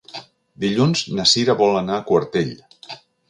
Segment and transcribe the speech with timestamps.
[0.63, 2.53] Dilluns na Sira vol anar a Quartell.